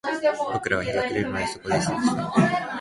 [0.51, 2.67] 僕らは日が暮れるまでそこで過ごした